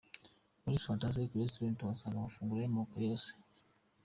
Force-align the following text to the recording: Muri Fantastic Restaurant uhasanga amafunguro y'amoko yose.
Muri 0.63 0.83
Fantastic 0.85 1.29
Restaurant 1.41 1.77
uhasanga 1.83 2.15
amafunguro 2.17 2.59
y'amoko 2.61 2.95
yose. 3.07 3.29